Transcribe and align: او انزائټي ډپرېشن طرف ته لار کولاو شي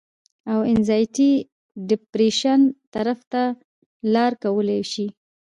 او 0.51 0.59
انزائټي 0.73 1.31
ډپرېشن 1.87 2.61
طرف 2.93 3.19
ته 3.31 3.43
لار 4.13 4.31
کولاو 4.43 4.81
شي 4.91 5.07